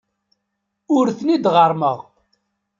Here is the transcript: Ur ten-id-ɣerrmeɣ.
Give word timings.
Ur 0.97 1.05
ten-id-ɣerrmeɣ. 1.17 1.97